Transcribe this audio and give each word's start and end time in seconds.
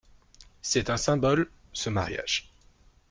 C'est 0.63 0.89
un 0.89 0.97
symbole, 0.97 1.47
ce 1.73 1.91
mariage. 1.91 2.51